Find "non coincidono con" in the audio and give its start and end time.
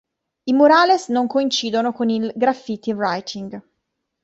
1.09-2.09